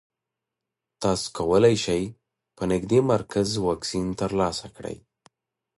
تاسو 1.01 1.25
کولی 1.37 1.75
شئ 1.83 2.03
په 2.55 2.63
نږدې 2.71 2.99
مرکز 3.13 3.49
واکسین 3.67 4.07
ترلاسه 4.21 4.67
کړئ. 4.75 4.97